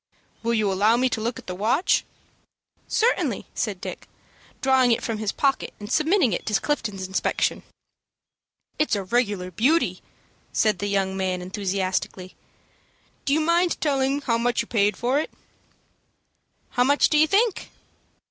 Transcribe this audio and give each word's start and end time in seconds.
"Will 0.41 0.55
you 0.55 0.73
allow 0.73 0.97
me 0.97 1.09
to 1.09 1.21
look 1.21 1.37
at 1.37 1.45
the 1.45 1.53
watch?" 1.53 2.03
"Certainly," 2.87 3.45
said 3.53 3.79
Dick, 3.79 4.07
drawing 4.59 4.91
it 4.91 5.03
from 5.03 5.19
his 5.19 5.31
pocket, 5.31 5.75
and 5.79 5.91
submitting 5.91 6.33
it 6.33 6.43
to 6.47 6.59
Clifton's 6.59 7.05
inspection. 7.07 7.61
"It's 8.79 8.95
a 8.95 9.03
regular 9.03 9.51
beauty," 9.51 10.01
said 10.51 10.79
the 10.79 10.87
young 10.87 11.15
man, 11.15 11.39
enthusiastically. 11.39 12.35
"Do 13.25 13.33
you 13.33 13.41
mind 13.41 13.79
telling 13.79 14.21
how 14.21 14.39
much 14.39 14.61
you 14.63 14.67
paid 14.67 14.97
for 14.97 15.19
it?" 15.19 15.29
"How 16.71 16.83
much 16.83 17.07
do 17.07 17.19
you 17.19 17.27
think?" 17.27 17.69